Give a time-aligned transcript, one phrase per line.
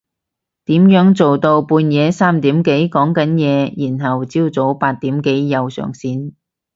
[0.65, 6.33] 點樣做到半夜三點幾講緊嘢然後朝早八點幾又上線？